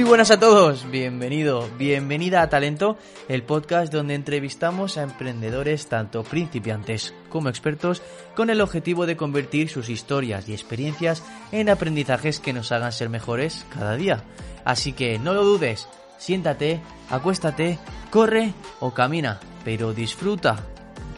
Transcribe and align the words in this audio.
Muy 0.00 0.08
buenas 0.08 0.30
a 0.30 0.40
todos, 0.40 0.90
bienvenido, 0.90 1.68
bienvenida 1.76 2.40
a 2.40 2.48
Talento, 2.48 2.96
el 3.28 3.42
podcast 3.42 3.92
donde 3.92 4.14
entrevistamos 4.14 4.96
a 4.96 5.02
emprendedores 5.02 5.88
tanto 5.88 6.22
principiantes 6.22 7.12
como 7.28 7.50
expertos 7.50 8.00
con 8.34 8.48
el 8.48 8.62
objetivo 8.62 9.04
de 9.04 9.18
convertir 9.18 9.68
sus 9.68 9.90
historias 9.90 10.48
y 10.48 10.54
experiencias 10.54 11.22
en 11.52 11.68
aprendizajes 11.68 12.40
que 12.40 12.54
nos 12.54 12.72
hagan 12.72 12.92
ser 12.92 13.10
mejores 13.10 13.66
cada 13.74 13.94
día. 13.94 14.24
Así 14.64 14.94
que 14.94 15.18
no 15.18 15.34
lo 15.34 15.44
dudes, 15.44 15.86
siéntate, 16.16 16.80
acuéstate, 17.10 17.78
corre 18.10 18.54
o 18.80 18.94
camina, 18.94 19.38
pero 19.66 19.92
disfruta 19.92 20.64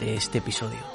de 0.00 0.16
este 0.16 0.38
episodio. 0.38 0.91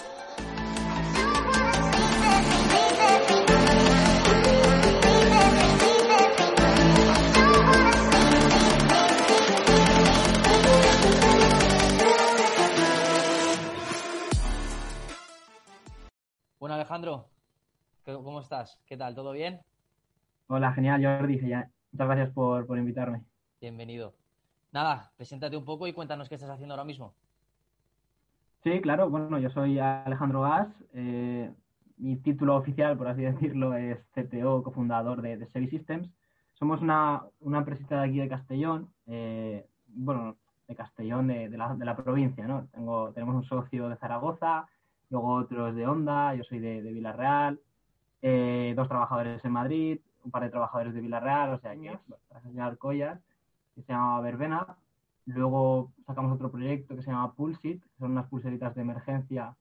Alejandro, 16.98 17.30
¿cómo 18.06 18.40
estás? 18.40 18.81
¿Qué 18.88 18.98
tal? 18.98 19.14
¿Todo 19.14 19.31
bien? 19.31 19.59
Hola, 20.48 20.73
genial, 20.73 21.04
Jordi. 21.06 21.39
Muchas 21.39 21.70
gracias 21.92 22.31
por, 22.31 22.66
por 22.66 22.80
invitarme. 22.80 23.22
Bienvenido. 23.62 24.16
Nada, 24.72 25.12
preséntate 25.16 25.56
un 25.56 25.64
poco 25.64 25.86
y 25.86 25.94
cuéntanos 25.94 26.28
qué 26.28 26.34
estás 26.34 26.50
haciendo 26.50 26.73
ahora 26.73 26.86
mismo. 26.86 27.14
Sí, 28.64 28.81
claro. 28.81 29.12
Bueno, 29.12 29.38
yo 29.38 29.52
soy 29.52 29.78
Alejandro 29.78 30.42
Gas. 30.42 30.70
Eh, 30.95 31.54
mi 31.98 32.16
título 32.16 32.56
oficial, 32.56 32.98
por 32.98 33.09
así 33.09 33.22
decirlo, 33.32 33.76
es 33.76 34.00
CTO, 34.16 34.64
cofundador 34.64 35.22
de, 35.22 35.38
de 35.38 35.45
Sevi 35.52 35.67
Systems. 35.67 36.09
Somos 36.56 36.82
una, 36.82 37.22
una 37.42 37.59
empresita 37.59 38.02
de 38.02 38.09
aquí 38.09 38.17
de 38.17 38.28
Castellón, 38.28 38.92
eh, 39.06 39.67
bueno, 39.86 40.36
de 40.67 40.76
Castellón, 40.76 41.28
de, 41.28 41.48
de, 41.48 41.58
la, 41.58 41.76
de, 41.76 41.86
la, 41.86 41.95
provincia, 41.95 42.48
¿no? 42.48 42.67
Tengo, 42.72 43.11
tenemos 43.11 43.36
un 43.36 43.44
socio 43.44 43.88
de 43.88 43.98
Zaragoza, 43.98 44.67
luego 45.09 45.33
otros 45.36 45.75
de 45.75 45.88
Honda, 45.88 46.36
yo 46.36 46.44
soy 46.44 46.59
de, 46.59 46.81
de 46.81 46.94
Villarreal, 46.94 47.59
eh, 48.22 48.73
dos 48.75 48.88
trabajadores 48.88 49.44
en 49.45 49.52
Madrid, 49.52 49.99
un 50.23 50.31
par 50.31 50.44
de 50.44 50.49
trabajadores 50.49 50.94
de 50.94 51.02
Villarreal, 51.02 51.53
o 51.53 51.59
sea, 51.59 51.75
que 51.75 51.97
para 52.27 52.41
enseñar 52.41 52.77
collas, 52.77 53.19
que 53.75 53.81
se 53.83 53.94
llama 53.94 54.22
Verbena. 54.22 54.77
Luego 55.25 55.91
sacamos 56.05 56.33
otro 56.33 56.52
proyecto 56.52 56.95
que 56.95 57.03
se 57.03 57.11
llama 57.11 57.33
Pulsit, 57.33 57.81
que 57.81 57.99
son 57.99 58.11
unas 58.11 58.27
pulseritas 58.27 58.73
de 58.75 58.81
emergencia 58.81 59.55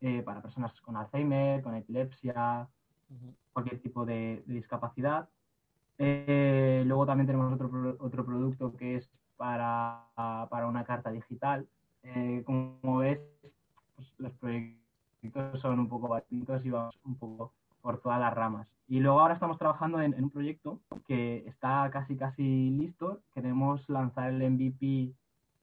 eh, 0.00 0.22
para 0.22 0.40
personas 0.40 0.72
con 0.80 0.96
Alzheimer, 0.96 1.62
con 1.62 1.74
epilepsia, 1.74 2.68
uh 3.10 3.14
-huh. 3.14 3.34
cualquier 3.52 3.80
tipo 3.80 4.04
de, 4.04 4.42
de 4.46 4.54
discapacidad. 4.54 5.28
Eh, 5.98 6.82
luego 6.86 7.06
también 7.06 7.26
tenemos 7.26 7.52
otro, 7.52 7.96
otro 7.98 8.24
producto 8.24 8.76
que 8.76 8.96
es 8.96 9.10
para, 9.36 10.04
para 10.14 10.66
una 10.66 10.84
carta 10.84 11.10
digital. 11.10 11.66
Eh, 12.04 12.42
como 12.44 12.98
ves, 12.98 13.20
pues, 13.96 14.08
los 14.18 14.32
proyectos 14.34 15.60
son 15.60 15.78
un 15.78 15.88
poco 15.88 16.14
distintos 16.16 16.64
y 16.64 16.70
vamos 16.70 16.98
un 17.04 17.16
poco 17.16 17.52
por 17.80 18.00
todas 18.00 18.20
las 18.20 18.32
ramas. 18.34 18.68
Y 18.88 19.00
luego 19.00 19.20
ahora 19.20 19.34
estamos 19.34 19.58
trabajando 19.58 20.00
en, 20.00 20.14
en, 20.14 20.24
un 20.24 20.30
proyecto 20.30 20.80
que 21.06 21.44
está 21.46 21.88
casi 21.92 22.16
casi 22.16 22.70
listo. 22.70 23.20
Queremos 23.32 23.88
lanzar 23.88 24.30
el 24.30 24.50
MVP 24.50 25.14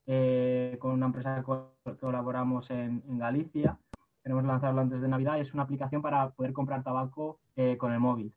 eh, 0.08 0.78
con 0.80 0.92
una 0.92 1.06
empresa 1.06 1.44
que 1.86 1.98
colaboramos 1.98 2.70
en, 2.72 3.04
en, 3.08 3.20
Galicia. 3.20 3.78
Queremos 4.24 4.44
lanzarlo 4.44 4.82
antes 4.82 5.02
de 5.02 5.08
Navidad 5.08 5.38
y 5.38 5.42
es 5.42 5.54
una 5.54 5.64
aplicación 5.64 6.02
para 6.02 6.32
poder 6.32 6.52
comprar 6.52 6.84
tabaco 6.84 7.40
eh, 7.56 7.78
con 7.78 7.94
el 7.94 8.00
móvil. 8.00 8.34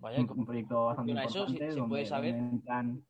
Vaya, 0.00 0.20
un, 0.20 0.30
un 0.36 0.44
proyecto 0.44 0.86
bastante 0.86 1.12
importante. 1.12 1.68
Eso? 1.68 1.82
¿Se, 1.82 1.88
puede 1.88 2.06
saber? 2.06 2.34
Entran... 2.34 3.04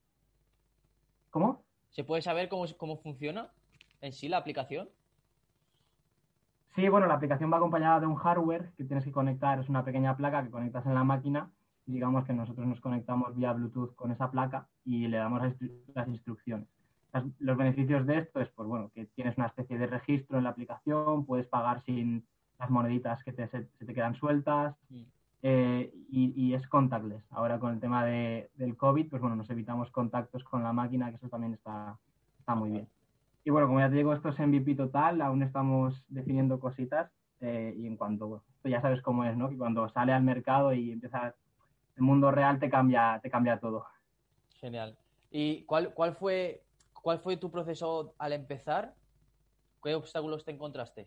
¿Cómo? 1.31 1.63
¿Se 1.89 2.05
puede 2.05 2.21
saber 2.21 2.51
cómo, 2.51 2.67
cómo 2.77 2.99
funciona 2.99 3.51
en 4.03 4.13
sí 4.13 4.29
la 4.29 4.37
aplicación? 4.37 4.91
Sí, 6.75 6.89
bueno, 6.89 7.07
la 7.07 7.15
aplicación 7.15 7.53
va 7.53 7.59
acompañada 7.59 8.01
de 8.01 8.07
un 8.07 8.17
hardware 8.17 8.73
que 8.77 8.85
tienes 8.85 9.05
que 9.05 9.13
conectar, 9.13 9.61
es 9.61 9.69
una 9.69 9.85
pequeña 9.85 10.17
placa 10.17 10.43
que 10.43 10.51
conectas 10.51 10.85
en 10.87 10.95
la 10.95 11.05
máquina 11.05 11.51
y 11.87 11.93
digamos 11.93 12.25
que 12.25 12.33
nosotros 12.33 12.67
nos 12.67 12.81
conectamos 12.81 13.37
vía 13.37 13.53
Bluetooth 13.53 13.95
con 13.95 14.11
esa 14.11 14.31
placa 14.31 14.67
y 14.85 15.07
le 15.07 15.19
damos 15.19 15.41
las 15.95 16.09
instrucciones. 16.09 16.67
Los 17.39 17.57
beneficios 17.57 18.05
de 18.07 18.19
esto 18.19 18.41
es, 18.41 18.49
pues 18.49 18.69
bueno, 18.69 18.91
que 18.93 19.07
tienes 19.07 19.37
una 19.37 19.47
especie 19.47 19.79
de 19.79 19.87
registro 19.87 20.39
en 20.39 20.45
la 20.45 20.51
aplicación, 20.51 21.25
puedes 21.27 21.47
pagar 21.47 21.81
sin 21.85 22.27
las 22.59 22.71
moneditas 22.71 23.23
que 23.23 23.33
te, 23.33 23.47
se, 23.49 23.69
se 23.79 23.85
te 23.85 23.95
quedan 23.95 24.17
sueltas 24.17 24.75
eh, 25.43 25.93
y, 26.11 26.33
y, 26.35 26.55
es 26.55 26.67
contactless. 26.67 27.23
Ahora 27.31 27.61
con 27.61 27.73
el 27.73 27.79
tema 27.79 28.05
de, 28.05 28.51
del 28.57 28.77
COVID, 28.77 29.11
pues 29.11 29.23
bueno, 29.23 29.37
nos 29.37 29.51
evitamos 29.51 29.91
contactos 29.93 30.43
con 30.43 30.65
la 30.65 30.73
máquina, 30.73 31.11
que 31.11 31.17
eso 31.17 31.29
también 31.29 31.55
está, 31.55 31.97
está 32.41 32.57
muy 32.57 32.71
bien. 32.71 32.89
Y 33.45 33.51
bueno, 33.51 33.67
como 33.67 33.81
ya 33.81 33.91
te 33.91 33.97
digo, 33.97 34.15
esto 34.15 34.31
es 34.31 34.39
MVP 34.39 34.75
total, 34.75 35.21
aún 35.21 35.43
estamos 35.43 36.03
definiendo 36.09 36.59
cositas 36.59 37.13
eh, 37.41 37.75
y 37.77 37.87
en 37.87 37.97
cuanto, 37.97 38.27
bueno, 38.27 38.45
ya 38.65 38.81
sabes 38.81 39.03
cómo 39.03 39.25
es, 39.25 39.37
¿no? 39.37 39.51
Que 39.51 39.59
cuando 39.59 39.87
sale 39.91 40.13
al 40.13 40.23
mercado 40.23 40.73
y 40.73 40.93
empieza 40.93 41.35
el 41.97 42.03
mundo 42.03 42.31
real 42.31 42.59
te 42.59 42.71
cambia, 42.71 43.21
te 43.23 43.31
cambia 43.31 43.61
todo. 43.61 43.85
Genial. 44.61 44.97
¿Y 45.31 45.65
cuál, 45.65 45.93
cuál, 45.93 46.15
fue, 46.15 46.63
cuál 47.03 47.19
fue 47.19 47.37
tu 47.37 47.51
proceso 47.51 48.15
al 48.19 48.33
empezar? 48.33 48.95
¿Qué 49.83 49.95
obstáculos 49.95 50.45
te 50.47 50.53
encontraste? 50.53 51.07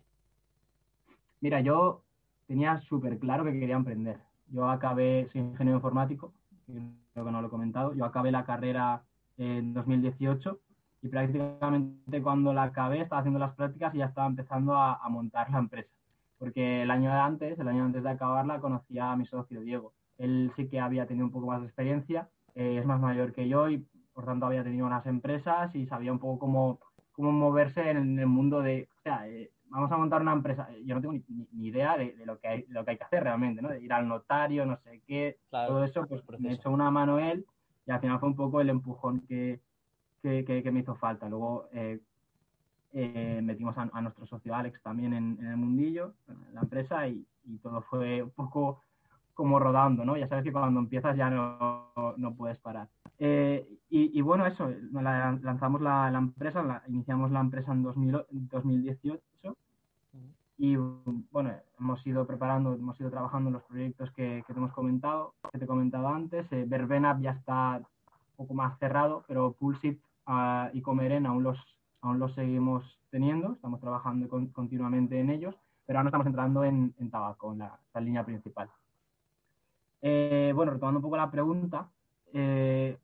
Mira, 1.41 1.61
yo 1.61 2.03
tenía 2.45 2.79
súper 2.81 3.17
claro 3.17 3.43
que 3.45 3.59
quería 3.59 3.75
emprender. 3.75 4.19
Yo 4.49 4.69
acabé, 4.69 5.27
soy 5.31 5.41
ingeniero 5.41 5.77
informático, 5.77 6.33
creo 6.67 7.25
que 7.25 7.31
no 7.31 7.41
lo 7.41 7.47
he 7.47 7.51
comentado, 7.51 7.95
yo 7.95 8.05
acabé 8.05 8.31
la 8.31 8.45
carrera 8.45 9.03
en 9.37 9.73
2018 9.73 10.59
y 11.01 11.09
prácticamente 11.09 12.21
cuando 12.21 12.53
la 12.53 12.63
acabé 12.63 13.01
estaba 13.01 13.19
haciendo 13.19 13.39
las 13.39 13.55
prácticas 13.55 13.93
y 13.93 13.99
ya 13.99 14.05
estaba 14.05 14.27
empezando 14.27 14.73
a, 14.73 14.95
a, 14.95 15.09
montar 15.09 15.49
la 15.49 15.59
empresa. 15.59 15.89
Porque 16.37 16.83
el 16.83 16.91
año 16.91 17.11
de 17.11 17.17
antes, 17.17 17.59
el 17.59 17.67
año 17.67 17.85
antes 17.85 18.03
de 18.03 18.09
acabarla, 18.09 18.59
conocía 18.59 19.11
a 19.11 19.15
mi 19.15 19.25
socio 19.25 19.61
Diego. 19.61 19.93
Él 20.17 20.51
sí 20.55 20.67
que 20.67 20.79
había 20.79 21.05
tenido 21.05 21.25
un 21.25 21.31
poco 21.31 21.47
más 21.47 21.61
de 21.61 21.67
experiencia, 21.67 22.29
eh, 22.55 22.77
es 22.79 22.85
más 22.85 22.99
mayor 22.99 23.33
que 23.33 23.47
yo 23.47 23.69
y 23.69 23.85
por 24.13 24.25
tanto 24.25 24.47
había 24.47 24.63
tenido 24.63 24.87
unas 24.87 25.05
empresas 25.05 25.73
y 25.75 25.85
sabía 25.85 26.11
un 26.11 26.19
poco 26.19 26.39
cómo, 26.39 26.79
cómo 27.11 27.31
moverse 27.31 27.91
en 27.91 28.17
el 28.17 28.25
mundo 28.25 28.61
de, 28.61 28.89
o 28.97 29.01
sea, 29.03 29.27
eh, 29.27 29.51
vamos 29.69 29.91
a 29.91 29.97
montar 29.97 30.21
una 30.21 30.33
empresa. 30.33 30.67
Yo 30.83 30.95
no 30.95 31.01
tengo 31.01 31.13
ni, 31.13 31.67
idea 31.67 31.97
de, 31.97 32.13
de, 32.13 32.25
lo 32.25 32.39
que 32.39 32.47
hay, 32.47 32.65
lo 32.69 32.83
que 32.83 32.91
hay 32.91 32.97
que 32.97 33.03
hacer 33.03 33.23
realmente, 33.23 33.61
¿no? 33.61 33.69
De 33.69 33.79
ir 33.81 33.93
al 33.93 34.07
notario, 34.07 34.65
no 34.65 34.77
sé 34.77 35.01
qué, 35.05 35.37
claro, 35.49 35.67
todo 35.67 35.83
eso, 35.83 36.07
pues 36.07 36.23
me 36.39 36.53
echó 36.53 36.71
una 36.71 36.89
mano 36.89 37.19
él 37.19 37.45
y 37.85 37.91
al 37.91 37.99
final 37.99 38.19
fue 38.19 38.29
un 38.29 38.35
poco 38.35 38.59
el 38.59 38.69
empujón 38.69 39.21
que, 39.21 39.61
que, 40.21 40.43
que, 40.45 40.71
me 40.71 40.81
hizo 40.81 40.95
falta. 40.95 41.29
Luego 41.29 41.67
eh, 41.73 41.99
eh, 42.93 43.41
metimos 43.43 43.77
a, 43.77 44.01
nuestro 44.01 44.25
socio 44.25 44.55
Alex 44.55 44.81
también 44.81 45.13
en, 45.13 45.37
el 45.45 45.57
mundillo, 45.57 46.13
en 46.27 46.55
la 46.55 46.61
empresa, 46.61 47.07
y, 47.07 47.25
todo 47.63 47.81
fue 47.83 48.21
un 48.21 48.31
poco 48.31 48.83
como 49.33 49.57
rodando, 49.57 50.03
¿no? 50.03 50.17
Ya 50.17 50.27
sabes 50.27 50.43
que 50.43 50.51
cuando 50.51 50.79
empiezas 50.81 51.15
ya 51.15 51.29
no, 51.29 51.91
no 52.17 52.35
puedes 52.35 52.57
parar. 52.57 52.89
Eh, 53.19 53.65
y, 53.89 54.21
bueno, 54.21 54.45
eso, 54.45 54.69
la, 54.91 55.39
lanzamos 55.41 55.81
la, 55.81 56.09
empresa, 56.09 56.61
la, 56.61 56.83
iniciamos 56.87 57.31
la 57.31 57.39
empresa 57.39 57.71
en 57.71 57.83
2000, 57.83 58.25
2018 58.29 59.21
y 60.57 60.75
bueno, 60.75 61.51
hemos 61.79 62.05
ido 62.05 62.25
preparando, 62.25 62.73
hemos 62.73 62.99
ido 62.99 63.11
trabajando 63.11 63.49
en 63.49 63.53
los 63.53 63.63
proyectos 63.63 64.11
que, 64.11 64.43
que 64.45 64.53
te 64.53 64.59
hemos 64.59 64.73
comentado, 64.73 65.35
que 65.51 65.59
te 65.59 65.65
he 65.65 65.67
comentado 65.67 66.07
antes. 66.07 66.51
Eh, 66.51 66.65
Verbenap 66.67 67.21
ya 67.21 67.31
está 67.31 67.77
un 67.77 68.35
poco 68.35 68.55
más 68.55 68.77
cerrado, 68.79 69.23
pero 69.27 69.51
Pulsit 69.53 69.99
uh, 70.27 70.69
y 70.73 70.81
Comeren 70.81 71.25
aún 71.25 71.43
los, 71.43 71.57
aún 72.01 72.19
los 72.19 72.33
seguimos 72.35 72.83
teniendo, 73.09 73.53
estamos 73.53 73.79
trabajando 73.79 74.27
con, 74.27 74.47
continuamente 74.47 75.19
en 75.19 75.29
ellos, 75.29 75.55
pero 75.85 75.99
ahora 75.99 76.09
estamos 76.09 76.27
entrando 76.27 76.63
en, 76.63 76.93
en 76.99 77.09
tabaco, 77.09 77.53
en 77.53 77.59
la, 77.59 77.79
la, 77.93 78.01
línea 78.01 78.25
principal. 78.25 78.69
Eh, 80.01 80.51
bueno, 80.55 80.73
retomando 80.73 80.99
un 80.99 81.03
poco 81.03 81.17
la 81.17 81.31
pregunta, 81.31 81.89
eh, 82.33 82.97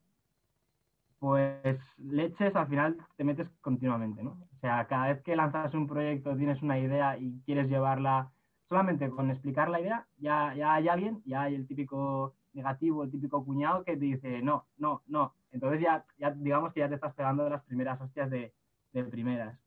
pues 1.19 1.79
leches 1.97 2.53
al 2.55 2.67
final 2.67 2.97
te 3.15 3.23
metes 3.23 3.47
continuamente, 3.61 4.21
¿no? 4.21 4.31
O 4.31 4.59
sea, 4.59 4.85
cada 4.87 5.07
vez 5.07 5.21
que 5.23 5.35
lanzas 5.35 5.73
un 5.73 5.87
proyecto, 5.87 6.35
tienes 6.35 6.61
una 6.61 6.77
idea 6.77 7.17
y 7.17 7.41
quieres 7.45 7.69
llevarla, 7.69 8.29
solamente 8.67 9.09
con 9.09 9.31
explicar 9.31 9.69
la 9.69 9.79
idea, 9.79 10.05
ya, 10.17 10.53
ya 10.55 10.73
hay 10.73 10.89
alguien, 10.89 11.21
ya 11.25 11.43
hay 11.43 11.55
el 11.55 11.67
típico 11.67 12.33
negativo, 12.53 13.03
el 13.03 13.11
típico 13.11 13.43
cuñado 13.45 13.83
que 13.83 13.95
te 13.95 14.05
dice, 14.05 14.41
no, 14.41 14.65
no, 14.77 15.01
no. 15.07 15.33
Entonces 15.53 15.79
ya, 15.81 16.03
ya 16.17 16.31
digamos 16.31 16.73
que 16.73 16.81
ya 16.81 16.89
te 16.89 16.95
estás 16.95 17.13
pegando 17.13 17.43
de 17.43 17.51
las 17.51 17.63
primeras 17.63 18.01
hostias 18.01 18.29
de, 18.29 18.53
de 18.91 19.03
primeras. 19.03 19.57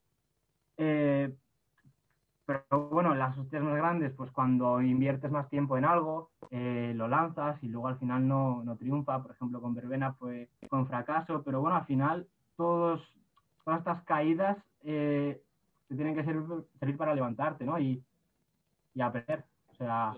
Eh, 0.76 1.34
pero 2.44 2.88
bueno, 2.90 3.14
las 3.14 3.36
hostias 3.36 3.62
más 3.62 3.76
grandes, 3.76 4.12
pues 4.12 4.30
cuando 4.30 4.80
inviertes 4.80 5.30
más 5.30 5.48
tiempo 5.48 5.76
en 5.76 5.84
algo, 5.84 6.30
eh, 6.50 6.92
lo 6.94 7.08
lanzas 7.08 7.60
y 7.62 7.68
luego 7.68 7.88
al 7.88 7.98
final 7.98 8.26
no, 8.26 8.62
no, 8.64 8.76
triunfa. 8.76 9.20
Por 9.20 9.32
ejemplo, 9.32 9.60
con 9.60 9.74
Verbena 9.74 10.12
fue 10.12 10.48
con 10.68 10.86
fracaso, 10.86 11.42
pero 11.44 11.60
bueno, 11.60 11.76
al 11.76 11.86
final 11.86 12.28
todos, 12.56 13.02
todas 13.64 13.80
estas 13.80 14.02
caídas 14.02 14.56
eh, 14.84 15.42
te 15.88 15.96
tienen 15.96 16.14
que 16.14 16.24
servir, 16.24 16.64
servir, 16.78 16.96
para 16.96 17.14
levantarte, 17.14 17.64
¿no? 17.64 17.78
Y, 17.80 18.02
y 18.94 19.00
aprender. 19.00 19.44
O 19.70 19.74
sea, 19.74 20.14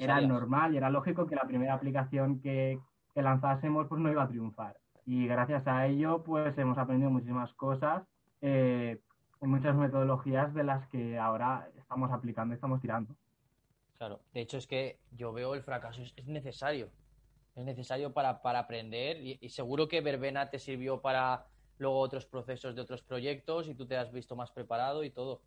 era 0.00 0.20
normal 0.20 0.74
y 0.74 0.76
era 0.76 0.90
lógico 0.90 1.26
que 1.26 1.34
la 1.34 1.46
primera 1.46 1.74
aplicación 1.74 2.40
que, 2.40 2.80
que 3.12 3.22
lanzásemos 3.22 3.88
pues 3.88 4.00
no 4.00 4.10
iba 4.10 4.22
a 4.22 4.28
triunfar. 4.28 4.76
Y 5.06 5.26
gracias 5.26 5.66
a 5.66 5.86
ello, 5.86 6.22
pues 6.22 6.56
hemos 6.58 6.78
aprendido 6.78 7.10
muchísimas 7.10 7.52
cosas. 7.54 8.02
Eh, 8.40 9.00
muchas 9.46 9.76
metodologías 9.76 10.54
de 10.54 10.64
las 10.64 10.86
que 10.88 11.18
ahora 11.18 11.68
estamos 11.78 12.10
aplicando 12.10 12.54
y 12.54 12.56
estamos 12.56 12.80
tirando. 12.80 13.14
Claro, 13.96 14.20
de 14.32 14.40
hecho 14.40 14.58
es 14.58 14.66
que 14.66 14.98
yo 15.12 15.32
veo 15.32 15.54
el 15.54 15.62
fracaso 15.62 16.02
es, 16.02 16.26
necesario. 16.26 16.88
Es 17.54 17.64
necesario 17.64 18.12
para, 18.12 18.42
para 18.42 18.58
aprender 18.60 19.18
y, 19.20 19.48
seguro 19.48 19.86
que 19.86 20.00
Verbena 20.00 20.50
te 20.50 20.58
sirvió 20.58 21.00
para 21.00 21.46
luego 21.78 21.98
otros 21.98 22.26
procesos 22.26 22.74
de 22.74 22.80
otros 22.80 23.02
proyectos 23.02 23.68
y 23.68 23.74
tú 23.74 23.86
te 23.86 23.96
has 23.96 24.12
visto 24.12 24.34
más 24.34 24.50
preparado 24.50 25.04
y 25.04 25.10
todo, 25.10 25.40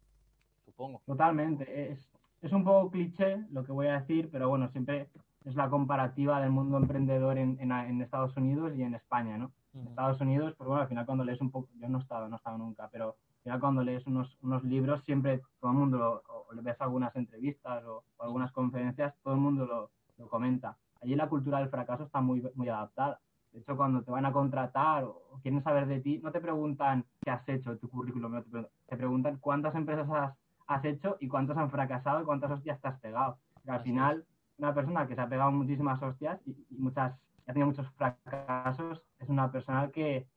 supongo. 0.64 1.02
Totalmente. 1.06 1.92
Es, 1.92 2.10
es 2.42 2.54
un 2.54 2.64
poco 2.64 2.92
cliché 2.92 3.44
lo 3.52 3.66
que 3.66 3.74
voy 3.74 3.88
a 3.88 4.00
decir, 4.00 4.30
pero 4.32 4.48
bueno, 4.48 4.70
siempre 4.70 5.10
es 5.48 5.56
la 5.56 5.70
comparativa 5.70 6.42
del 6.42 6.52
mundo 6.52 6.78
emprendedor 6.78 7.38
en, 7.38 7.58
en, 7.60 8.02
Estados 8.02 8.36
Unidos 8.36 8.74
y 8.76 8.84
en 8.84 8.96
España, 8.96 9.38
¿no? 9.38 9.52
En 9.74 9.88
Estados 9.88 10.20
Unidos, 10.20 10.54
pues 10.58 10.68
bueno, 10.68 10.82
al 10.82 10.90
final 10.90 11.06
cuando 11.06 11.24
lees 11.24 11.40
un 11.40 11.52
poco, 11.52 11.70
yo 11.80 11.88
no 11.88 12.00
he 12.00 12.02
estado, 12.02 12.28
no 12.28 12.36
he 12.36 12.38
estado 12.38 12.58
nunca, 12.58 12.90
pero 12.92 13.16
ya 13.46 13.58
cuando 13.60 13.82
lees 13.82 14.06
unos, 14.08 14.38
unos 14.42 14.64
libros, 14.64 15.04
siempre 15.06 15.42
todo 15.62 15.72
el 15.72 15.78
mundo, 15.78 16.22
o, 16.28 16.54
le 16.54 16.62
ves 16.62 16.76
algunas 16.82 17.16
entrevistas 17.16 17.82
o, 17.86 18.04
algunas 18.20 18.52
conferencias, 18.52 19.16
todo 19.24 19.36
el 19.36 19.40
mundo 19.40 19.66
lo, 19.66 19.92
lo, 20.18 20.28
comenta. 20.28 20.76
Allí 21.02 21.16
la 21.16 21.30
cultura 21.30 21.60
del 21.60 21.70
fracaso 21.70 22.04
está 22.04 22.20
muy, 22.20 22.44
muy 22.56 22.68
adaptada. 22.68 23.22
De 23.54 23.60
hecho, 23.60 23.78
cuando 23.78 24.04
te 24.04 24.12
van 24.12 24.26
a 24.26 24.34
contratar 24.34 25.06
o, 25.06 25.40
quieren 25.42 25.64
saber 25.64 25.88
de 25.88 26.02
ti, 26.02 26.20
no 26.22 26.32
te 26.32 26.42
preguntan 26.42 27.06
qué 27.22 27.32
has 27.32 27.48
hecho, 27.48 27.78
tu 27.78 27.90
currículum, 27.90 28.44
te, 28.88 28.98
preguntan 28.98 29.38
cuántas 29.38 29.74
empresas 29.76 30.10
has, 30.10 30.34
has, 30.68 30.84
hecho 30.84 31.16
y 31.22 31.30
cuántas 31.30 31.58
han 31.58 31.72
fracasado 31.72 32.22
y 32.22 32.26
cuántas 32.26 32.52
hostias 32.52 32.82
te 32.82 32.88
has 32.90 33.00
pegado. 33.00 33.38
al 33.66 33.82
final, 33.82 34.26
una 34.58 34.74
persona 34.74 35.08
que 35.08 35.16
se 35.16 35.22
ha 35.22 35.30
pegado 35.30 35.52
muchísimas 35.52 36.02
hostias 36.02 36.40
y, 36.46 36.56
muchas, 36.78 37.14
ha 37.46 37.54
tenido 37.54 37.68
muchos 37.68 37.90
fracasos, 37.92 39.04
es 39.20 39.30
una 39.30 39.52
persona 39.52 39.90
que 39.92 40.28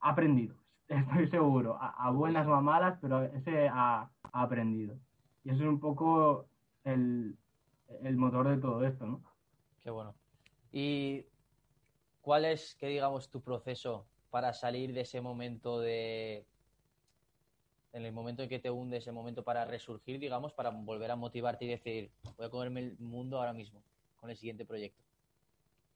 ha 0.00 0.10
aprendido, 0.10 0.56
estoy 0.88 1.28
seguro, 1.28 1.78
a, 1.80 2.10
buenas 2.10 2.46
o 2.46 2.54
a 2.54 2.60
malas, 2.60 2.98
pero 3.00 3.22
ese 3.22 3.68
ha, 3.68 4.10
aprendido. 4.32 4.96
Y 5.44 5.50
eso 5.50 5.62
es 5.62 5.68
un 5.68 5.80
poco 5.80 6.46
el, 6.84 7.36
motor 8.16 8.48
de 8.48 8.58
todo 8.58 8.84
esto, 8.84 9.06
¿no? 9.06 9.22
Qué 9.80 9.90
bueno. 9.90 10.14
¿Y 10.70 11.24
cuál 12.20 12.44
es, 12.44 12.74
que 12.74 12.88
digamos, 12.88 13.30
tu 13.30 13.40
proceso 13.40 14.06
para 14.30 14.52
salir 14.52 14.92
de 14.92 15.02
ese 15.02 15.20
momento 15.20 15.80
de... 15.80 16.46
En 17.92 18.04
el 18.04 18.12
momento 18.12 18.42
en 18.42 18.48
que 18.48 18.58
te 18.58 18.70
hunde 18.70 18.98
ese 18.98 19.12
momento 19.12 19.42
para 19.42 19.64
resurgir, 19.64 20.20
digamos, 20.20 20.52
para 20.52 20.70
volver 20.70 21.10
a 21.10 21.16
motivarte 21.16 21.64
y 21.64 21.68
decir, 21.68 22.10
voy 22.36 22.46
a 22.46 22.50
comerme 22.50 22.80
el 22.80 22.98
mundo 22.98 23.38
ahora 23.38 23.52
mismo 23.52 23.82
con 24.20 24.30
el 24.30 24.36
siguiente 24.36 24.64
proyecto? 24.64 25.02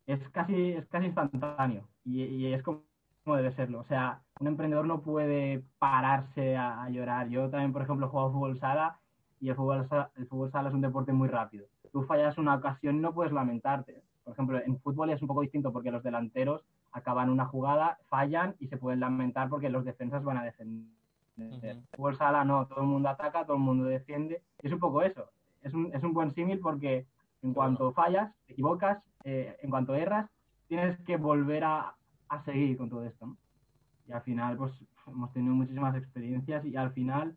Es 0.06 0.28
casi, 0.30 0.72
es 0.72 0.86
casi 0.88 1.06
instantáneo 1.06 1.86
y, 2.04 2.46
es 2.46 2.62
como 2.62 2.82
debe 3.26 3.52
serlo. 3.52 3.80
O 3.80 3.84
sea, 3.84 4.20
un 4.40 4.48
emprendedor 4.48 4.86
no 4.86 5.02
puede 5.02 5.62
pararse 5.78 6.56
a, 6.56 6.88
llorar. 6.90 7.28
Yo 7.28 7.48
también, 7.50 7.72
por 7.72 7.82
ejemplo, 7.82 8.08
juego 8.08 8.32
fútbol 8.32 8.58
sala 8.58 8.98
y 9.40 9.48
el 9.48 9.54
fútbol, 9.54 9.88
el 10.16 10.26
fútbol 10.26 10.50
sala 10.50 10.68
es 10.70 10.74
un 10.74 10.80
deporte 10.80 11.12
muy 11.12 11.28
rápido. 11.28 11.66
Tú 11.92 12.02
fallas 12.02 12.38
una 12.38 12.56
ocasión 12.56 12.96
y 12.96 13.00
no 13.00 13.14
puedes 13.14 13.32
lamentarte. 13.32 14.02
Por 14.24 14.32
ejemplo, 14.34 14.60
en 14.64 14.78
fútbol 14.80 15.10
es 15.10 15.20
un 15.20 15.28
poco 15.28 15.42
distinto 15.42 15.72
porque 15.72 15.90
los 15.90 16.02
delanteros 16.02 16.64
acaban 16.92 17.30
una 17.30 17.46
jugada, 17.46 17.98
fallan 18.08 18.54
y 18.58 18.68
se 18.68 18.76
pueden 18.76 19.00
lamentar 19.00 19.48
porque 19.48 19.68
los 19.68 19.84
defensas 19.84 20.22
van 20.24 20.38
a 20.38 20.44
defender. 20.44 21.01
En 21.36 21.86
Fútbol 21.92 22.16
sala 22.16 22.44
no, 22.44 22.66
todo 22.66 22.80
el 22.80 22.86
mundo 22.86 23.08
ataca, 23.08 23.44
todo 23.44 23.56
el 23.56 23.62
mundo 23.62 23.84
defiende. 23.84 24.42
Y 24.62 24.66
es 24.66 24.72
un 24.72 24.80
poco 24.80 25.02
eso. 25.02 25.30
Es 25.62 25.72
un, 25.74 25.94
es 25.94 26.02
un 26.02 26.12
buen 26.12 26.34
símil 26.34 26.60
porque 26.60 27.06
en 27.42 27.54
cuanto 27.54 27.92
fallas, 27.92 28.32
te 28.46 28.52
equivocas, 28.52 29.02
eh, 29.24 29.56
en 29.62 29.70
cuanto 29.70 29.94
erras, 29.94 30.28
tienes 30.68 30.98
que 31.00 31.16
volver 31.16 31.64
a, 31.64 31.94
a 32.28 32.44
seguir 32.44 32.76
con 32.76 32.88
todo 32.88 33.04
esto. 33.04 33.36
Y 34.08 34.12
al 34.12 34.22
final, 34.22 34.56
pues 34.56 34.72
hemos 35.06 35.32
tenido 35.32 35.54
muchísimas 35.54 35.96
experiencias 35.96 36.64
y 36.64 36.76
al 36.76 36.92
final 36.92 37.36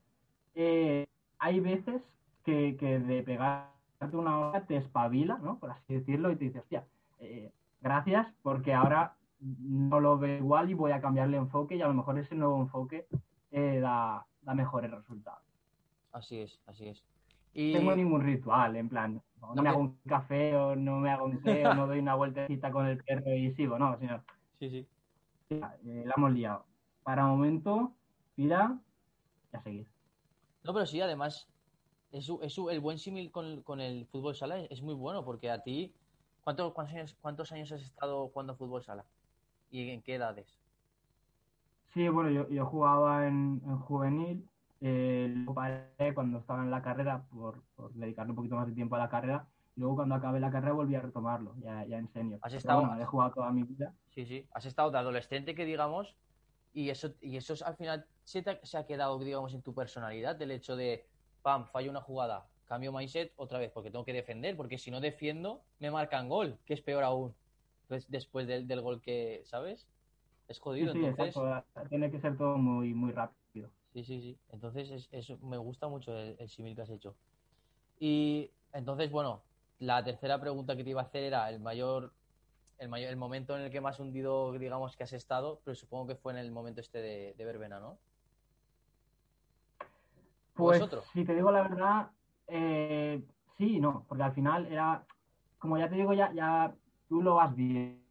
eh, 0.56 1.06
hay 1.39 1.59
veces 1.59 2.01
que, 2.44 2.77
que, 2.77 3.00
de 3.00 3.24
pegarte 3.24 3.74
una 4.13 4.39
hora 4.39 4.65
te 4.65 4.77
espabila, 4.77 5.38
¿no? 5.39 5.57
Por 5.59 5.71
así 5.71 5.94
decirlo, 5.94 6.31
y 6.31 6.36
te 6.36 6.45
dices, 6.45 6.62
hostia, 6.62 6.86
eh, 7.19 7.51
gracias 7.81 8.27
porque 8.42 8.74
ahora 8.74 9.15
no 9.39 10.00
lo 10.00 10.18
veo 10.18 10.38
igual 10.38 10.69
y 10.69 10.74
voy 10.74 10.92
a 10.92 11.01
cambiarle 11.01 11.38
enfoque 11.38 11.75
y 11.75 11.81
a 11.81 11.88
lo 11.88 11.94
mejor 11.94 12.18
ese 12.18 12.36
nuevo 12.36 12.59
enfoque 12.62 13.07
eh, 13.56 13.80
da, 13.80 14.25
da 14.42 14.54
mejores 14.54 14.92
resultados. 14.92 15.42
Así 16.12 16.42
es, 16.42 16.60
así 16.68 16.90
es. 16.90 17.02
Y... 17.54 17.72
No 17.72 17.80
tengo 17.80 17.96
ningún 17.96 18.22
ritual, 18.22 18.75
en 18.75 18.90
plan, 18.90 19.22
no, 19.40 19.63
me 19.63 19.69
hago 19.69 19.80
un 19.80 19.98
café 20.06 20.54
o 20.57 20.75
no 20.75 21.00
me 21.00 21.10
hago 21.10 21.25
un 21.25 21.42
té 21.42 21.66
o 21.66 21.74
no 21.74 21.88
doy 21.88 22.00
una 22.00 22.16
vueltecita 22.16 22.69
con 22.69 22.86
el 22.86 23.02
perro 23.02 23.34
y 23.34 23.54
sigo, 23.54 23.80
no, 23.80 23.98
sino 23.98 24.22
Sí, 24.60 24.69
sí. 24.69 24.88
Eh, 25.52 26.04
la 26.06 26.13
hemos 26.18 26.34
liado. 26.34 26.66
Para 27.04 27.28
momento, 27.28 27.94
mira, 28.36 28.78
ya 29.54 29.62
seguir. 29.62 29.88
No, 30.63 30.74
pero 30.74 30.86
sí, 30.86 31.00
además, 31.00 31.48
es, 32.12 32.30
es 32.42 32.57
el 32.57 32.80
buen 32.81 33.00
símil 33.00 33.31
con, 33.31 33.62
con, 33.62 33.80
el 33.80 34.06
fútbol 34.07 34.36
sala 34.36 34.60
es 34.60 34.81
muy 34.81 34.96
bueno, 34.96 35.24
porque 35.24 35.50
a 35.50 35.63
ti, 35.63 35.94
¿cuántos, 36.44 36.74
cuántos, 36.74 36.96
años, 36.96 37.16
cuántos 37.22 37.52
años 37.54 37.72
has 37.72 37.84
estado 37.84 38.28
jugando 38.28 38.57
fútbol 38.57 38.84
sala? 38.84 39.06
¿Y 39.72 39.90
en 39.90 40.02
qué 40.02 40.16
edades? 40.16 40.60
Sí, 41.95 42.07
bueno, 42.09 42.30
yo, 42.30 42.47
yo 42.50 42.65
jugaba 42.68 43.25
en, 43.25 43.61
en 43.66 43.80
juvenil, 43.80 44.47
eh, 44.81 45.33
lo 45.33 45.56
paré 45.56 46.14
cuando 46.14 46.37
estaba 46.37 46.61
en 46.61 46.69
la 46.69 46.83
carrera 46.83 47.23
por, 47.31 47.64
por 47.75 47.92
dedicarle 47.94 48.31
un 48.31 48.35
poquito 48.35 48.56
más 48.56 48.68
de 48.68 48.73
tiempo 48.73 48.95
a 48.95 48.99
la 48.99 49.09
carrera 49.09 49.47
Luego 49.75 49.95
cuando 49.95 50.16
acabé 50.16 50.40
la 50.40 50.52
carrera 50.52 50.73
volví 50.73 50.95
a 50.95 51.02
retomarlo, 51.02 51.54
ya, 51.59 51.85
ya 51.85 51.97
en 51.97 52.07
senior. 52.07 52.40
¿Has 52.42 52.54
estado? 52.54 52.97
he 52.99 53.06
jugado 53.06 53.33
toda 53.33 53.52
mi 53.52 53.64
vida. 53.64 53.94
Sí, 54.09 54.25
sí. 54.25 54.47
Has 54.52 54.66
estado 54.66 54.90
de 54.90 54.97
adolescente, 54.97 55.54
que 55.54 55.66
digamos, 55.66 56.16
y 56.73 56.90
eso, 56.90 57.14
y 57.19 57.35
eso 57.35 57.54
al 57.66 57.75
final 57.75 58.06
se, 58.23 58.44
se 58.64 58.78
ha 58.78 58.85
quedado, 58.85 59.19
digamos, 59.19 59.54
en 59.54 59.61
tu 59.61 59.73
personalidad, 59.73 60.42
el 60.42 60.52
hecho 60.52 60.78
de, 60.78 61.06
pam, 61.42 61.66
fallo 61.66 61.92
una 61.92 61.99
jugada, 61.99 62.47
cambio 62.66 62.94
mindset 62.94 63.33
otra 63.35 63.59
vez, 63.59 63.71
porque 63.71 63.92
tengo 63.92 64.06
que 64.06 64.14
defender, 64.14 64.56
porque 64.56 64.78
si 64.78 64.92
no 64.92 65.02
defiendo, 65.02 65.61
me 65.80 65.92
marcan 65.92 66.30
gol, 66.30 66.57
que 66.66 66.73
es 66.73 66.81
peor 66.81 67.04
aún. 67.04 67.35
Entonces, 67.83 68.09
después 68.09 68.47
del, 68.47 68.68
del 68.68 68.81
gol 68.81 69.02
que, 69.02 69.42
¿sabes? 69.44 69.87
Es 70.47 70.59
jodido, 70.59 70.94
sí, 70.94 71.04
entonces... 71.04 71.35
Tiene 71.90 72.11
que 72.11 72.19
ser 72.19 72.37
todo 72.37 72.57
muy, 72.57 72.94
muy 72.94 73.11
rápido. 73.11 73.69
Sí, 73.94 74.04
sí, 74.04 74.21
sí. 74.21 74.37
Entonces, 74.49 75.07
es, 75.11 75.42
me 75.42 75.57
gusta 75.57 75.87
mucho 75.87 76.18
el, 76.18 76.35
el 76.40 76.49
símil 76.49 76.75
que 76.75 76.81
has 76.81 76.90
hecho. 76.90 77.16
Y 77.99 78.52
entonces, 78.73 79.09
bueno, 79.09 79.42
la 79.80 80.04
tercera 80.04 80.40
pregunta 80.40 80.75
que 80.75 80.83
te 80.83 80.90
iba 80.92 81.02
a 81.02 81.06
hacer 81.06 81.23
era 81.23 81.49
el 81.49 81.59
mayor, 81.59 82.14
el 82.78 82.90
mayor, 82.90 83.09
el 83.09 83.18
momento 83.18 83.56
en 83.57 83.64
el 83.64 83.71
que 83.71 83.81
más 83.81 83.99
hundido, 83.99 84.52
digamos, 84.54 84.95
que 84.95 85.04
has 85.04 85.14
estado, 85.14 85.61
pero 85.64 85.75
supongo 85.75 86.07
que 86.07 86.16
fue 86.16 86.33
en 86.33 86.40
el 86.40 86.52
momento 86.52 86.81
este 86.81 87.02
de, 87.02 87.33
de 87.37 87.45
verbena, 87.45 87.80
¿no? 87.80 87.97
Pues, 90.56 90.81
si 91.11 91.25
te 91.25 91.35
digo 91.35 91.52
la 91.52 91.64
verdad, 91.64 92.11
eh, 92.47 93.21
sí 93.57 93.80
no, 93.80 94.06
porque 94.07 94.23
al 94.23 94.33
final 94.33 94.66
era, 94.68 95.06
como 95.59 95.78
ya 95.78 95.90
te 95.90 95.95
digo, 95.95 96.14
ya, 96.14 96.31
ya 96.33 96.73
tú 97.09 97.21
lo 97.21 97.35
vas 97.35 97.54
bien, 97.54 98.02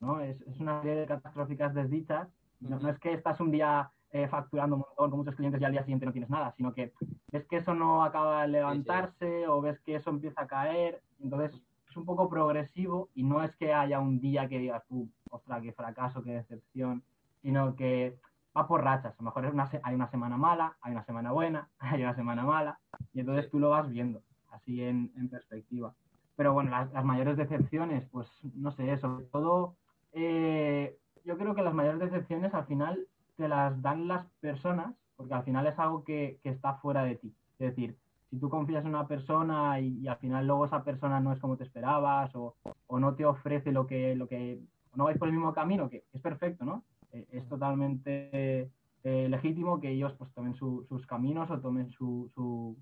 ¿no? 0.00 0.20
Es, 0.20 0.40
una 0.58 0.82
serie 0.82 1.00
de 1.00 1.06
catastróficas 1.06 1.74
desdichas, 1.74 2.28
no 2.60 2.88
es 2.88 2.98
que 2.98 3.14
estás 3.14 3.40
un 3.40 3.50
día 3.50 3.90
eh, 4.12 4.28
facturando 4.28 4.76
un 4.76 4.80
montón 4.82 5.10
con 5.10 5.18
muchos 5.20 5.34
clientes 5.34 5.60
y 5.60 5.64
al 5.64 5.72
día 5.72 5.82
siguiente 5.82 6.06
no 6.06 6.12
tienes 6.12 6.30
nada, 6.30 6.52
sino 6.52 6.74
que 6.74 6.92
ves 7.32 7.46
que 7.46 7.56
eso 7.56 7.74
no 7.74 8.04
acaba 8.04 8.42
de 8.42 8.48
levantarse 8.48 9.46
o 9.46 9.60
ves 9.60 9.80
que 9.80 9.94
eso 9.94 10.10
empieza 10.10 10.42
a 10.42 10.46
caer, 10.46 11.00
entonces 11.20 11.60
es 11.88 11.96
un 11.96 12.04
poco 12.04 12.28
progresivo 12.28 13.08
y 13.14 13.22
no 13.22 13.42
es 13.42 13.54
que 13.56 13.72
haya 13.72 14.00
un 14.00 14.20
día 14.20 14.48
que 14.48 14.58
digas 14.58 14.84
tú, 14.88 15.08
ostras, 15.30 15.62
qué 15.62 15.72
fracaso, 15.72 16.22
qué 16.22 16.32
decepción, 16.32 17.02
sino 17.42 17.74
que 17.76 18.18
va 18.56 18.66
por 18.66 18.82
rachas, 18.82 19.14
a 19.14 19.22
lo 19.22 19.26
mejor 19.26 19.46
una 19.46 19.70
hay 19.82 19.94
una 19.94 20.10
semana 20.10 20.36
mala, 20.36 20.76
hay 20.80 20.92
una 20.92 21.04
semana 21.04 21.32
buena, 21.32 21.68
hay 21.78 22.02
una 22.02 22.14
semana 22.14 22.44
mala, 22.44 22.78
y 23.12 23.20
entonces 23.20 23.50
tú 23.50 23.58
lo 23.58 23.70
vas 23.70 23.88
viendo 23.88 24.22
así 24.50 24.82
en, 24.82 25.10
perspectiva. 25.30 25.94
Pero 26.36 26.52
bueno, 26.52 26.70
las, 26.70 27.04
mayores 27.04 27.36
decepciones, 27.36 28.06
pues 28.10 28.28
no 28.54 28.70
sé, 28.72 28.96
sobre 28.98 29.26
todo 29.26 29.76
eh, 30.12 30.96
creo 31.38 31.54
que 31.54 31.62
las 31.62 31.74
mayores 31.74 32.00
decepciones 32.00 32.54
al 32.54 32.66
final 32.66 33.06
te 33.36 33.48
las 33.48 33.80
dan 33.82 34.08
las 34.08 34.26
personas, 34.40 34.94
porque 35.16 35.34
al 35.34 35.44
final 35.44 35.66
es 35.66 35.78
algo 35.78 36.04
que, 36.04 36.38
está 36.44 36.74
fuera 36.74 37.04
de 37.04 37.16
ti. 37.16 37.34
Es 37.58 37.74
decir, 37.74 37.96
si 38.30 38.38
tú 38.38 38.48
confías 38.48 38.84
en 38.84 38.90
una 38.90 39.06
persona 39.06 39.80
y, 39.80 40.06
al 40.06 40.16
final 40.18 40.46
luego 40.46 40.66
esa 40.66 40.84
persona 40.84 41.20
no 41.20 41.32
es 41.32 41.40
como 41.40 41.56
te 41.56 41.64
esperabas 41.64 42.30
o, 42.34 42.54
no 42.90 43.14
te 43.14 43.24
ofrece 43.24 43.72
lo 43.72 43.86
que, 43.86 44.14
lo 44.14 44.28
que, 44.28 44.60
no 44.94 45.04
vais 45.04 45.18
por 45.18 45.28
el 45.28 45.34
mismo 45.34 45.52
camino, 45.52 45.88
que 45.88 46.04
es 46.12 46.20
perfecto, 46.20 46.64
¿no? 46.64 46.84
Eh, 47.12 47.26
es 47.32 47.48
totalmente 47.48 48.70
eh, 49.02 49.28
legítimo 49.28 49.80
que 49.80 49.90
ellos 49.90 50.12
pues 50.18 50.30
tomen 50.32 50.54
sus 50.54 51.06
caminos 51.06 51.50
o 51.50 51.60
tomen 51.60 51.90
su, 51.90 52.30
su 52.34 52.76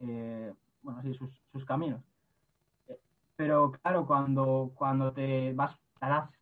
eh, 0.00 0.52
bueno, 0.82 1.02
sí, 1.02 1.14
sus, 1.14 1.30
sus 1.52 1.64
caminos. 1.64 2.02
pero 3.36 3.72
claro, 3.72 4.06
cuando, 4.06 4.72
cuando 4.74 5.12
te 5.12 5.52
vas 5.54 5.76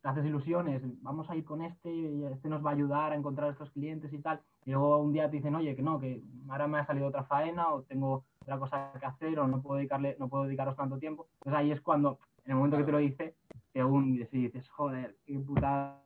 te 0.01 0.09
haces 0.09 0.25
ilusiones, 0.25 0.83
vamos 1.03 1.29
a 1.29 1.37
ir 1.37 1.45
con 1.45 1.63
este 1.63 1.93
y 1.93 2.25
este 2.25 2.49
nos 2.49 2.65
va 2.65 2.71
a 2.71 2.75
ayudar 2.75 3.13
a 3.13 3.17
encontrar 3.17 3.51
estos 3.51 3.71
clientes 3.71 4.13
y 4.13 4.19
tal. 4.19 4.41
Y 4.65 4.71
luego 4.71 4.99
un 4.99 5.13
día 5.13 5.31
te 5.31 5.37
dicen, 5.37 5.55
oye, 5.55 5.75
que 5.77 5.83
no, 5.83 6.01
que 6.01 6.23
ahora 6.49 6.67
me 6.67 6.79
ha 6.79 6.87
salido 6.87 7.09
otra 7.09 7.25
faena 7.25 7.69
o 7.69 7.83
tengo 7.83 8.25
otra 8.41 8.59
cosa 8.59 8.93
que 8.99 9.07
hacer 9.07 9.39
o 9.39 9.47
no 9.47 9.61
puedo 9.61 9.77
dedicarle, 9.77 10.17
no 10.19 10.29
puedo 10.29 10.45
dedicaros 10.45 10.77
tanto 10.77 10.99
tiempo. 10.99 11.27
Entonces 11.41 11.59
ahí 11.59 11.71
es 11.73 11.81
cuando, 11.81 12.19
en 12.45 12.53
el 12.53 12.57
momento 12.57 12.77
que 12.79 12.85
te 12.85 12.93
lo 12.93 12.99
dice, 12.99 13.35
te 13.73 13.85
hundes 13.85 14.33
y 14.33 14.45
dices, 14.45 14.69
joder, 14.71 15.17
qué 15.27 15.39
putada. 15.39 16.01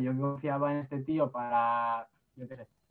Yo 0.00 0.16
confiaba 0.16 0.72
en 0.72 0.78
este 0.78 1.00
tío 1.02 1.32
para, 1.32 2.06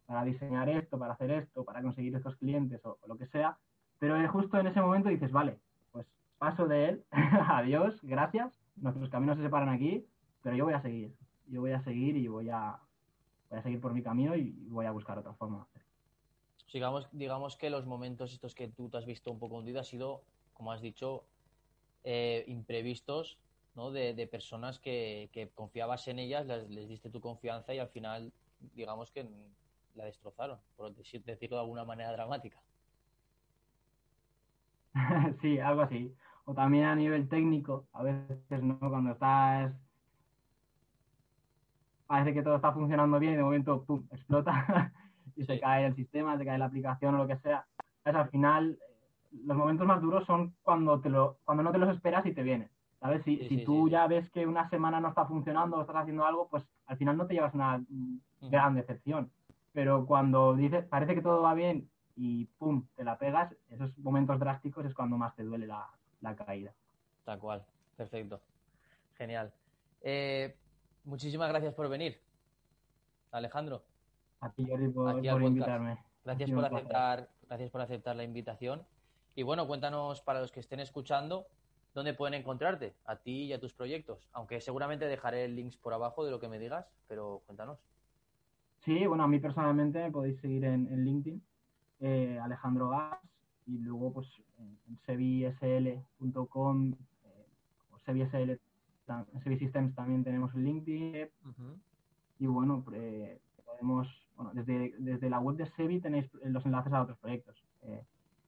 para 0.06 0.24
diseñar 0.26 0.68
esto, 0.68 1.00
para 1.00 1.14
hacer 1.14 1.32
esto, 1.32 1.64
para 1.64 1.82
conseguir 1.82 2.14
estos 2.14 2.36
clientes 2.36 2.86
o, 2.86 2.98
o 3.02 3.08
lo 3.08 3.18
que 3.18 3.26
sea. 3.28 3.58
Pero 4.00 4.16
justo 4.30 4.58
en 4.58 4.68
ese 4.68 4.82
momento 4.82 5.10
dices, 5.10 5.32
vale, 5.32 5.60
pues 5.92 6.06
paso 6.38 6.68
de 6.68 6.90
él, 6.90 7.04
adiós, 7.12 8.00
gracias, 8.04 8.52
nuestros 8.82 9.10
caminos 9.10 9.38
se 9.38 9.44
separan 9.44 9.70
aquí, 9.70 10.06
pero 10.42 10.56
yo 10.56 10.66
voy 10.66 10.74
a 10.74 10.82
seguir. 10.82 11.14
Yo 11.48 11.62
voy 11.62 11.72
a 11.72 11.82
seguir 11.84 12.16
y 12.16 12.28
voy 12.28 12.50
a, 12.50 12.80
voy 13.50 13.60
a 13.60 13.64
seguir 13.64 13.82
por 13.82 13.94
mi 13.94 14.04
camino 14.04 14.36
y 14.36 14.52
voy 14.70 14.86
a 14.86 14.92
buscar 14.92 15.18
otra 15.18 15.34
forma. 15.34 15.68
Digamos, 16.72 17.10
digamos 17.12 17.58
que 17.58 17.70
los 17.70 17.86
momentos 17.86 18.32
estos 18.32 18.54
que 18.54 18.68
tú 18.68 18.90
te 18.90 18.98
has 18.98 19.06
visto 19.06 19.32
un 19.32 19.40
poco 19.40 19.58
hundido 19.58 19.80
ha 19.80 19.84
sido, 19.84 20.24
como 20.54 20.72
has 20.72 20.82
dicho, 20.82 21.26
eh, 22.04 22.44
imprevistos, 22.48 23.40
¿no? 23.76 23.92
De, 23.92 24.28
personas 24.28 24.80
que, 24.80 25.52
confiabas 25.56 26.08
en 26.08 26.20
ellas, 26.20 26.46
les, 26.46 26.70
les, 26.70 26.88
diste 26.88 27.10
tu 27.10 27.20
confianza 27.22 27.74
y 27.74 27.80
al 27.80 27.90
final, 27.90 28.32
digamos 28.76 29.10
que 29.10 29.28
la 29.96 30.06
destrozaron, 30.06 30.60
por 30.78 30.94
decirlo 30.96 31.58
de 31.58 31.62
alguna 31.62 31.86
manera 31.86 32.12
dramática. 32.12 32.62
sí, 35.42 35.60
algo 35.60 35.82
así 35.82 36.14
o 36.50 36.54
también 36.56 36.86
a 36.86 36.96
nivel 36.96 37.30
técnico, 37.30 37.86
a 37.94 38.02
veces, 38.02 38.64
¿no? 38.64 38.80
Cuando 38.80 39.12
estás, 39.12 39.72
parece 42.08 42.34
que 42.34 42.42
todo 42.42 42.56
está 42.56 42.72
funcionando 42.72 43.20
bien 43.20 43.34
y 43.34 43.36
de 43.36 43.44
momento, 43.44 43.84
¡pum!, 43.84 44.04
explota 44.10 44.92
y 45.36 45.46
se 45.46 45.60
cae 45.60 45.86
el 45.86 45.96
sistema, 45.96 46.40
se 46.40 46.46
cae 46.46 46.58
la 46.58 46.66
aplicación 46.66 47.14
o 47.14 47.20
lo 47.20 47.28
que 47.28 47.38
sea. 47.38 47.68
Es 48.04 48.16
al 48.16 48.30
final, 48.30 48.80
los 49.46 49.56
momentos 49.56 49.86
más 49.86 50.02
duros 50.02 50.26
son 50.26 50.56
cuando, 50.64 51.00
te 51.00 51.12
lo, 51.12 51.38
cuando 51.46 51.62
no 51.62 51.72
te 51.72 51.78
los 51.78 51.96
esperas 51.96 52.26
y 52.26 52.34
te 52.34 52.42
vienen. 52.42 52.72
¿Sabes? 53.00 53.24
Si, 53.26 53.48
si 53.48 53.64
tú 53.64 53.88
ya 53.88 54.08
ves 54.08 54.28
que 54.32 54.48
una 54.48 54.68
semana 54.72 55.00
no 55.00 55.10
está 55.10 55.28
funcionando 55.28 55.78
o 55.78 55.82
estás 55.82 55.98
haciendo 55.98 56.26
algo, 56.26 56.48
pues 56.50 56.68
al 56.88 56.98
final 56.98 57.16
no 57.16 57.28
te 57.28 57.36
llevas 57.36 57.54
una 57.54 57.80
gran 58.42 58.74
decepción. 58.74 59.30
Pero 59.72 60.08
cuando 60.08 60.56
dices, 60.56 60.84
parece 60.86 61.14
que 61.14 61.22
todo 61.22 61.44
va 61.44 61.54
bien 61.54 61.88
y 62.16 62.46
pum, 62.58 62.88
te 62.96 63.04
la 63.04 63.20
pegas, 63.20 63.56
esos 63.70 63.96
momentos 64.00 64.40
drásticos 64.40 64.84
es 64.88 64.96
cuando 64.96 65.16
más 65.16 65.36
te 65.36 65.44
duele 65.44 65.68
la, 65.68 65.88
la 66.22 66.36
caída. 66.36 66.74
Tal 67.26 67.40
cual, 67.40 67.64
perfecto. 67.96 68.42
Genial. 69.18 69.52
Eh, 70.02 70.56
muchísimas 71.04 71.50
gracias 71.50 71.74
por 71.74 71.90
venir, 71.90 72.20
Alejandro. 73.32 73.84
A 74.42 74.50
ti, 74.52 74.66
Jordi, 74.68 74.88
por, 74.90 75.44
invitarme. 75.44 75.98
Gracias 76.24 76.52
por, 76.52 76.66
aceptar, 76.66 77.30
gracias 77.48 77.70
por 77.70 77.82
aceptar 77.82 78.16
la 78.16 78.24
invitación. 78.24 78.86
Y 79.36 79.44
bueno, 79.44 79.68
cuéntanos 79.68 80.22
para 80.22 80.40
los 80.40 80.52
que 80.52 80.60
estén 80.60 80.80
escuchando 80.80 81.48
dónde 81.94 82.14
pueden 82.14 82.34
encontrarte, 82.34 82.94
a 83.06 83.18
ti 83.18 83.46
y 83.46 83.54
a 83.54 83.60
tus 83.60 83.74
proyectos. 83.74 84.30
Aunque 84.34 84.62
seguramente 84.62 85.06
dejaré 85.06 85.46
el 85.46 85.56
links 85.56 85.78
por 85.78 85.94
abajo 85.94 86.24
de 86.24 86.32
lo 86.32 86.40
que 86.40 86.48
me 86.48 86.60
digas, 86.60 86.86
pero 87.08 87.42
cuéntanos. 87.46 87.80
Sí, 88.80 89.06
bueno, 89.06 89.24
a 89.24 89.28
mí 89.28 89.40
personalmente 89.40 90.02
me 90.02 90.12
podéis 90.12 90.40
seguir 90.40 90.64
en, 90.64 91.04
LinkedIn, 91.04 91.42
eh, 92.00 92.40
Alejandro 92.42 92.90
Gas, 92.90 93.20
y 93.70 93.78
luego 93.78 94.12
pues 94.14 94.28
en 94.58 94.98
sevisl.com 95.06 96.92
eh, 96.92 97.48
o 97.92 98.00
sevisl, 98.00 98.60
en 99.10 99.60
Systems 99.60 99.96
también 99.96 100.24
tenemos 100.24 100.54
el 100.56 100.64
LinkedIn 100.64 101.30
y 102.40 102.48
bueno, 102.48 102.84
podemos, 103.66 104.08
bueno, 104.36 104.52
desde, 104.54 104.94
desde 104.98 105.30
la 105.30 105.40
web 105.40 105.58
de 105.58 105.70
Sevi 105.72 106.00
tenéis 106.00 106.26
los 106.44 106.66
enlaces 106.66 106.94
a 106.94 107.02
otros 107.02 107.18
proyectos. 107.20 107.56
Eh, 107.84 108.04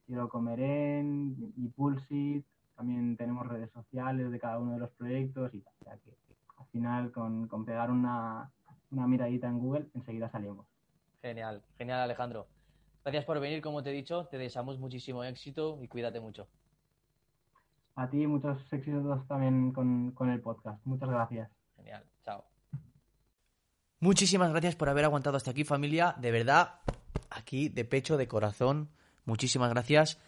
Quiero 0.06 0.28
comer 0.28 0.60
en, 0.60 1.54
y 1.56 1.68
Pulsit, 1.68 2.44
también 2.76 3.16
tenemos 3.16 3.46
redes 3.46 3.70
sociales 3.70 4.30
de 4.30 4.40
cada 4.40 4.58
uno 4.58 4.72
de 4.72 4.80
los 4.80 4.90
proyectos 4.90 5.54
y 5.54 5.58
o 5.58 5.84
sea 5.84 5.96
que 5.98 6.10
al 6.58 6.66
final 6.66 7.12
con, 7.12 7.46
con 7.46 7.64
pegar 7.64 7.90
una, 7.90 8.50
una 8.90 9.06
miradita 9.06 9.46
en 9.46 9.58
Google 9.58 9.86
enseguida 9.94 10.30
salimos. 10.30 10.66
Genial, 11.22 11.62
genial 11.78 12.00
Alejandro. 12.00 12.46
Gracias 13.04 13.24
por 13.24 13.40
venir, 13.40 13.60
como 13.60 13.82
te 13.82 13.90
he 13.90 13.92
dicho. 13.92 14.26
Te 14.26 14.38
deseamos 14.38 14.78
muchísimo 14.78 15.24
éxito 15.24 15.78
y 15.82 15.88
cuídate 15.88 16.20
mucho. 16.20 16.48
A 17.96 18.08
ti 18.08 18.26
muchos 18.26 18.72
éxitos 18.72 19.26
también 19.26 19.72
con, 19.72 20.12
con 20.12 20.30
el 20.30 20.40
podcast. 20.40 20.80
Muchas 20.86 21.10
gracias. 21.10 21.50
Genial. 21.76 22.04
Chao. 22.24 22.44
Muchísimas 24.00 24.50
gracias 24.50 24.76
por 24.76 24.88
haber 24.88 25.04
aguantado 25.04 25.36
hasta 25.36 25.50
aquí, 25.50 25.64
familia. 25.64 26.14
De 26.18 26.30
verdad, 26.30 26.80
aquí 27.30 27.68
de 27.68 27.84
pecho, 27.84 28.16
de 28.16 28.28
corazón. 28.28 28.90
Muchísimas 29.24 29.70
gracias. 29.70 30.18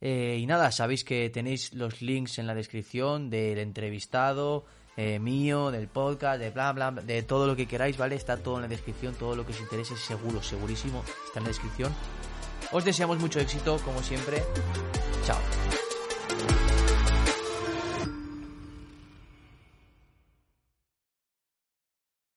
Eh, 0.00 0.38
y 0.40 0.46
nada, 0.46 0.70
sabéis 0.72 1.04
que 1.04 1.30
tenéis 1.30 1.72
los 1.72 2.02
links 2.02 2.38
en 2.38 2.46
la 2.46 2.54
descripción 2.54 3.30
del 3.30 3.58
entrevistado, 3.58 4.66
eh, 4.96 5.18
mío, 5.18 5.70
del 5.70 5.88
podcast, 5.88 6.38
de 6.38 6.50
bla, 6.50 6.72
bla, 6.72 6.90
de 6.90 7.22
todo 7.22 7.46
lo 7.46 7.56
que 7.56 7.66
queráis, 7.66 7.96
¿vale? 7.96 8.14
Está 8.14 8.36
todo 8.36 8.56
en 8.56 8.62
la 8.62 8.68
descripción, 8.68 9.14
todo 9.14 9.34
lo 9.34 9.44
que 9.46 9.52
os 9.52 9.60
interese, 9.60 9.96
seguro, 9.96 10.42
segurísimo, 10.42 11.02
está 11.26 11.40
en 11.40 11.44
la 11.44 11.48
descripción. 11.48 11.92
Os 12.72 12.84
deseamos 12.84 13.18
mucho 13.18 13.38
éxito, 13.38 13.78
como 13.84 14.02
siempre. 14.02 14.42
Chao. 15.24 15.38